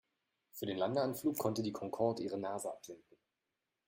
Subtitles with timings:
[0.53, 3.17] Für den Landeanflug konnte die Concorde ihre Nase absenken.